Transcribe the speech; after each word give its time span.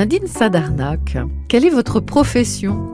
Nadine 0.00 0.28
Sadarnak, 0.28 1.18
quelle 1.46 1.66
est 1.66 1.68
votre 1.68 2.00
profession? 2.00 2.90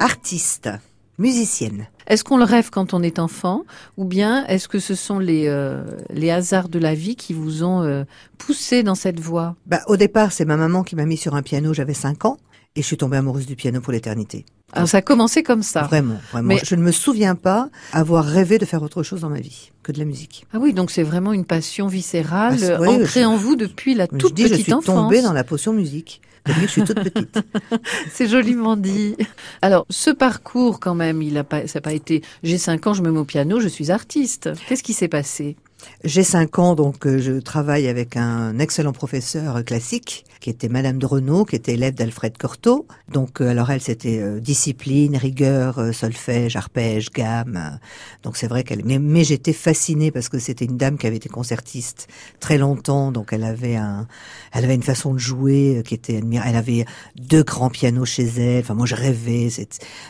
Artiste, 0.00 0.68
musicienne. 1.16 1.86
Est-ce 2.08 2.24
qu'on 2.24 2.36
le 2.36 2.42
rêve 2.42 2.70
quand 2.70 2.94
on 2.94 3.02
est 3.04 3.20
enfant? 3.20 3.62
Ou 3.96 4.04
bien 4.04 4.44
est-ce 4.46 4.66
que 4.66 4.80
ce 4.80 4.96
sont 4.96 5.20
les, 5.20 5.46
euh, 5.46 5.84
les 6.10 6.32
hasards 6.32 6.68
de 6.68 6.80
la 6.80 6.96
vie 6.96 7.14
qui 7.14 7.32
vous 7.32 7.62
ont 7.62 7.82
euh, 7.82 8.02
poussé 8.38 8.82
dans 8.82 8.96
cette 8.96 9.20
voie? 9.20 9.54
Bah, 9.66 9.82
Au 9.86 9.96
départ, 9.96 10.32
c'est 10.32 10.44
ma 10.44 10.56
maman 10.56 10.82
qui 10.82 10.96
m'a 10.96 11.06
mis 11.06 11.16
sur 11.16 11.36
un 11.36 11.42
piano, 11.42 11.72
j'avais 11.72 11.94
5 11.94 12.24
ans, 12.24 12.38
et 12.74 12.82
je 12.82 12.86
suis 12.88 12.96
tombée 12.96 13.18
amoureuse 13.18 13.46
du 13.46 13.54
piano 13.54 13.80
pour 13.80 13.92
l'éternité. 13.92 14.44
Alors 14.72 14.88
ça 14.88 14.98
a 14.98 15.02
commencé 15.02 15.44
comme 15.44 15.62
ça. 15.62 15.82
Vraiment, 15.82 16.18
vraiment. 16.32 16.56
Je 16.60 16.74
ne 16.74 16.82
me 16.82 16.90
souviens 16.90 17.36
pas 17.36 17.70
avoir 17.92 18.24
rêvé 18.24 18.58
de 18.58 18.64
faire 18.64 18.82
autre 18.82 19.04
chose 19.04 19.20
dans 19.20 19.30
ma 19.30 19.40
vie 19.40 19.70
que 19.84 19.92
de 19.92 20.00
la 20.00 20.04
musique. 20.04 20.44
Ah 20.52 20.58
oui, 20.60 20.72
donc 20.72 20.90
c'est 20.90 21.04
vraiment 21.04 21.32
une 21.32 21.44
passion 21.44 21.86
viscérale 21.86 22.58
ah, 22.78 22.82
ancrée 22.82 23.24
en 23.24 23.36
vous 23.36 23.54
depuis 23.54 23.94
la 23.94 24.08
toute 24.08 24.34
petite 24.34 24.72
enfance. 24.72 24.84
Je 24.86 24.90
suis 24.90 24.98
tombée 24.98 25.22
dans 25.22 25.32
la 25.32 25.44
potion 25.44 25.72
musique. 25.72 26.20
Je 26.46 26.66
suis 26.66 26.82
toute 26.82 27.00
petite. 27.02 27.38
c'est 28.10 28.28
joliment 28.28 28.76
dit. 28.76 29.16
Alors, 29.62 29.86
ce 29.90 30.10
parcours, 30.10 30.80
quand 30.80 30.94
même, 30.94 31.22
il 31.22 31.36
a 31.38 31.44
pas, 31.44 31.66
ça 31.66 31.78
n'a 31.78 31.82
pas 31.82 31.92
été. 31.92 32.22
J'ai 32.42 32.58
5 32.58 32.86
ans, 32.86 32.94
je 32.94 33.02
me 33.02 33.10
mets 33.10 33.18
au 33.18 33.24
piano, 33.24 33.60
je 33.60 33.68
suis 33.68 33.90
artiste. 33.90 34.50
Qu'est-ce 34.66 34.82
qui 34.82 34.92
s'est 34.92 35.08
passé? 35.08 35.56
J'ai 36.04 36.22
cinq 36.22 36.58
ans, 36.58 36.74
donc 36.74 37.06
euh, 37.06 37.18
je 37.18 37.32
travaille 37.40 37.88
avec 37.88 38.16
un 38.16 38.58
excellent 38.58 38.92
professeur 38.92 39.64
classique 39.64 40.24
qui 40.40 40.50
était 40.50 40.68
Madame 40.68 40.98
de 40.98 41.06
Renault, 41.06 41.44
qui 41.44 41.56
était 41.56 41.74
élève 41.74 41.94
d'Alfred 41.94 42.38
Cortot. 42.38 42.86
Donc, 43.08 43.40
euh, 43.40 43.48
alors 43.48 43.70
elle, 43.70 43.80
c'était 43.80 44.20
euh, 44.20 44.38
discipline, 44.38 45.16
rigueur, 45.16 45.92
solfège, 45.92 46.54
arpège, 46.54 47.10
gamme. 47.10 47.80
donc 48.22 48.36
c'est 48.36 48.46
vrai 48.46 48.62
qu'elle. 48.62 48.84
Mais, 48.84 49.00
mais 49.00 49.24
j'étais 49.24 49.52
fascinée 49.52 50.12
parce 50.12 50.28
que 50.28 50.38
c'était 50.38 50.66
une 50.66 50.76
dame 50.76 50.98
qui 50.98 51.06
avait 51.08 51.16
été 51.16 51.28
concertiste 51.28 52.06
très 52.38 52.58
longtemps, 52.58 53.10
donc 53.10 53.32
elle 53.32 53.44
avait 53.44 53.76
un, 53.76 54.06
elle 54.52 54.64
avait 54.64 54.76
une 54.76 54.82
façon 54.84 55.14
de 55.14 55.18
jouer 55.18 55.82
qui 55.84 55.94
était 55.94 56.18
admirable. 56.18 56.48
Elle 56.50 56.56
avait 56.56 56.84
deux 57.16 57.42
grands 57.42 57.70
pianos 57.70 58.04
chez 58.04 58.26
elle. 58.38 58.62
Enfin, 58.62 58.74
moi, 58.74 58.86
je 58.86 58.94
rêvais. 58.94 59.48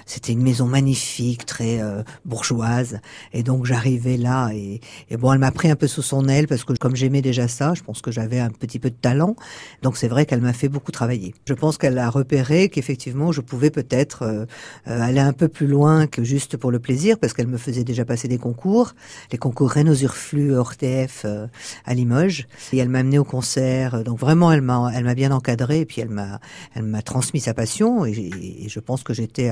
C'était 0.06 0.32
une 0.32 0.42
maison 0.42 0.66
magnifique, 0.66 1.46
très 1.46 1.80
bourgeoise. 2.24 3.00
Et 3.32 3.42
donc 3.42 3.64
j'arrivais 3.64 4.16
là 4.16 4.50
et, 4.52 4.80
et 5.08 5.16
bon, 5.16 5.32
elle 5.32 5.38
m'a 5.38 5.50
pris 5.58 5.70
un 5.72 5.76
peu 5.76 5.88
sous 5.88 6.02
son 6.02 6.28
aile 6.28 6.46
parce 6.46 6.62
que 6.62 6.72
comme 6.74 6.94
j'aimais 6.94 7.20
déjà 7.20 7.48
ça, 7.48 7.74
je 7.74 7.82
pense 7.82 8.00
que 8.00 8.12
j'avais 8.12 8.38
un 8.38 8.50
petit 8.50 8.78
peu 8.78 8.90
de 8.90 8.94
talent. 8.94 9.34
Donc 9.82 9.96
c'est 9.96 10.06
vrai 10.06 10.24
qu'elle 10.24 10.40
m'a 10.40 10.52
fait 10.52 10.68
beaucoup 10.68 10.92
travailler. 10.92 11.34
Je 11.48 11.52
pense 11.52 11.78
qu'elle 11.78 11.98
a 11.98 12.08
repéré 12.10 12.68
qu'effectivement 12.68 13.32
je 13.32 13.40
pouvais 13.40 13.70
peut-être 13.70 14.22
euh, 14.22 14.46
euh, 14.86 15.00
aller 15.00 15.18
un 15.18 15.32
peu 15.32 15.48
plus 15.48 15.66
loin 15.66 16.06
que 16.06 16.22
juste 16.22 16.56
pour 16.56 16.70
le 16.70 16.78
plaisir 16.78 17.18
parce 17.18 17.32
qu'elle 17.32 17.48
me 17.48 17.58
faisait 17.58 17.82
déjà 17.82 18.04
passer 18.04 18.28
des 18.28 18.38
concours, 18.38 18.94
les 19.32 19.38
concours 19.38 19.72
Renault-Urflu, 19.74 20.54
Ortef 20.54 21.22
euh, 21.24 21.48
à 21.84 21.92
Limoges 21.92 22.46
et 22.72 22.78
elle 22.78 22.88
m'a 22.88 23.00
amené 23.00 23.18
au 23.18 23.24
concert. 23.24 24.04
Donc 24.04 24.20
vraiment 24.20 24.52
elle 24.52 24.62
m'a 24.62 24.92
elle 24.94 25.02
m'a 25.02 25.16
bien 25.16 25.32
encadré 25.32 25.80
et 25.80 25.86
puis 25.86 26.00
elle 26.00 26.10
m'a 26.10 26.38
elle 26.76 26.84
m'a 26.84 27.02
transmis 27.02 27.40
sa 27.40 27.52
passion 27.52 28.06
et, 28.06 28.68
je 28.68 28.78
pense 28.78 29.02
que 29.02 29.12
j'étais 29.12 29.50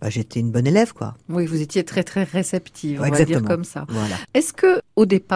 bah, 0.00 0.10
j'étais 0.10 0.40
une 0.40 0.50
bonne 0.50 0.66
élève 0.66 0.92
quoi. 0.92 1.14
Oui, 1.28 1.46
vous 1.46 1.60
étiez 1.60 1.84
très 1.84 2.02
très 2.02 2.24
réceptive, 2.24 3.00
on 3.00 3.08
va 3.08 3.24
dire 3.24 3.44
comme 3.44 3.62
ça. 3.62 3.84
Voilà. 3.88 4.16
Est-ce 4.34 4.52
que 4.52 4.80
au 4.96 5.06
départ 5.06 5.35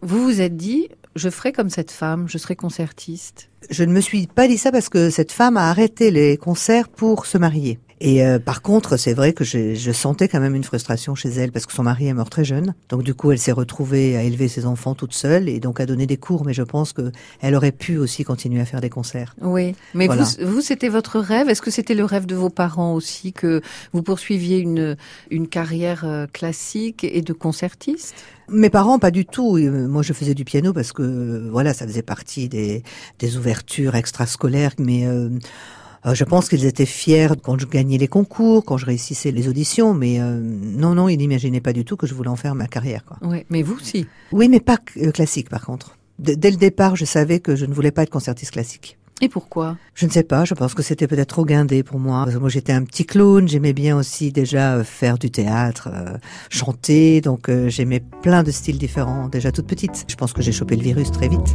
vous 0.00 0.22
vous 0.22 0.40
êtes 0.40 0.56
dit, 0.56 0.88
je 1.16 1.28
ferai 1.28 1.52
comme 1.52 1.70
cette 1.70 1.90
femme, 1.90 2.28
je 2.28 2.38
serai 2.38 2.56
concertiste 2.56 3.49
Je 3.68 3.84
ne 3.84 3.92
me 3.92 4.00
suis 4.00 4.26
pas 4.26 4.48
dit 4.48 4.58
ça 4.58 4.72
parce 4.72 4.88
que 4.88 5.10
cette 5.10 5.32
femme 5.32 5.56
a 5.56 5.68
arrêté 5.68 6.10
les 6.10 6.36
concerts 6.36 6.88
pour 6.88 7.26
se 7.26 7.36
marier. 7.36 7.78
Et 8.00 8.24
euh, 8.24 8.38
par 8.38 8.62
contre, 8.62 8.96
c'est 8.96 9.12
vrai 9.12 9.34
que 9.34 9.44
je, 9.44 9.74
je, 9.74 9.92
sentais 9.92 10.26
quand 10.26 10.40
même 10.40 10.54
une 10.54 10.64
frustration 10.64 11.14
chez 11.14 11.28
elle 11.28 11.52
parce 11.52 11.66
que 11.66 11.72
son 11.72 11.82
mari 11.82 12.06
est 12.06 12.14
mort 12.14 12.30
très 12.30 12.44
jeune. 12.44 12.74
Donc 12.88 13.02
du 13.02 13.12
coup, 13.12 13.30
elle 13.30 13.38
s'est 13.38 13.52
retrouvée 13.52 14.16
à 14.16 14.22
élever 14.22 14.48
ses 14.48 14.64
enfants 14.64 14.94
toute 14.94 15.12
seule 15.12 15.50
et 15.50 15.60
donc 15.60 15.80
à 15.80 15.86
donner 15.86 16.06
des 16.06 16.16
cours. 16.16 16.46
Mais 16.46 16.54
je 16.54 16.62
pense 16.62 16.94
que 16.94 17.12
elle 17.42 17.54
aurait 17.54 17.72
pu 17.72 17.98
aussi 17.98 18.24
continuer 18.24 18.62
à 18.62 18.64
faire 18.64 18.80
des 18.80 18.88
concerts. 18.88 19.36
Oui, 19.42 19.74
mais 19.92 20.06
vous, 20.06 20.24
vous 20.46 20.60
c'était 20.62 20.88
votre 20.88 21.18
rêve? 21.20 21.50
Est-ce 21.50 21.60
que 21.60 21.70
c'était 21.70 21.94
le 21.94 22.06
rêve 22.06 22.24
de 22.24 22.34
vos 22.34 22.48
parents 22.48 22.94
aussi 22.94 23.34
que 23.34 23.60
vous 23.92 24.02
poursuiviez 24.02 24.58
une 24.58 24.96
une 25.30 25.46
carrière 25.46 26.04
euh, 26.06 26.26
classique 26.26 27.04
et 27.04 27.20
de 27.20 27.34
concertiste? 27.34 28.14
Mes 28.52 28.68
parents, 28.68 28.98
pas 28.98 29.12
du 29.12 29.24
tout. 29.26 29.58
Euh, 29.58 29.86
moi, 29.86 30.02
je 30.02 30.12
faisais 30.12 30.34
du 30.34 30.44
piano 30.44 30.72
parce 30.72 30.92
que, 30.92 31.48
voilà, 31.52 31.72
ça 31.72 31.86
faisait 31.86 32.02
partie 32.02 32.48
des, 32.48 32.82
des 33.20 33.36
ouvertures 33.36 33.49
extrascolaires. 33.94 34.72
Mais 34.78 35.06
euh, 36.06 36.14
je 36.14 36.24
pense 36.24 36.48
qu'ils 36.48 36.64
étaient 36.64 36.86
fiers 36.86 37.28
quand 37.42 37.58
je 37.58 37.66
gagnais 37.66 37.98
les 37.98 38.08
concours, 38.08 38.64
quand 38.64 38.78
je 38.78 38.86
réussissais 38.86 39.30
les 39.30 39.48
auditions, 39.48 39.94
mais 39.94 40.20
euh, 40.20 40.40
non, 40.40 40.94
non, 40.94 41.08
ils 41.08 41.18
n'imaginaient 41.18 41.60
pas 41.60 41.72
du 41.72 41.84
tout 41.84 41.96
que 41.96 42.06
je 42.06 42.14
voulais 42.14 42.30
en 42.30 42.36
faire 42.36 42.54
ma 42.54 42.66
carrière. 42.66 43.04
Quoi. 43.04 43.18
Oui, 43.22 43.44
mais 43.50 43.62
vous 43.62 43.76
aussi. 43.76 44.06
Oui, 44.32 44.48
mais 44.48 44.60
pas 44.60 44.78
euh, 44.96 45.10
classique 45.10 45.50
par 45.50 45.64
contre. 45.64 45.96
dès 46.18 46.50
le 46.50 46.56
départ, 46.56 46.96
je 46.96 47.04
savais 47.04 47.40
que 47.40 47.54
je 47.54 47.66
ne 47.66 47.74
voulais 47.74 47.90
pas 47.90 48.02
être 48.02 48.10
concertiste 48.10 48.52
classique. 48.52 48.96
Et 49.22 49.28
pourquoi? 49.28 49.76
Je 49.94 50.06
ne 50.06 50.10
sais 50.10 50.22
pas, 50.22 50.46
je 50.46 50.54
pense 50.54 50.72
que 50.72 50.82
c'était 50.82 51.06
peut-être 51.06 51.28
trop 51.28 51.44
guindé 51.44 51.82
pour 51.82 51.98
moi. 51.98 52.26
moi 52.40 52.48
j'étais 52.48 52.72
un 52.72 52.84
petit 52.84 53.04
clown, 53.04 53.46
j'aimais 53.46 53.74
bien 53.74 53.98
aussi 53.98 54.32
déjà 54.32 54.82
faire 54.82 55.18
du 55.18 55.30
théâtre, 55.30 55.90
chanter, 56.48 57.20
donc 57.20 57.50
j'aimais 57.66 58.00
plein 58.22 58.42
de 58.42 58.50
styles 58.50 58.78
différents 58.78 59.28
déjà 59.28 59.52
toute 59.52 59.66
petite. 59.66 60.06
Je 60.08 60.14
pense 60.14 60.32
que 60.32 60.40
j'ai 60.40 60.52
chopé 60.52 60.74
le 60.74 60.82
virus 60.82 61.10
très 61.10 61.28
vite. 61.28 61.54